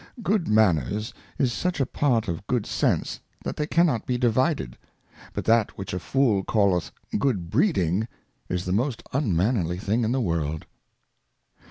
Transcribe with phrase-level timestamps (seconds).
[0.07, 0.23] manners.
[0.23, 4.75] Good manners is such a Part of Good sense, that they cannot be divided;
[5.31, 8.07] but that which a Fool calleth Good breeding
[8.49, 10.65] is the most unmannerly thing in the World.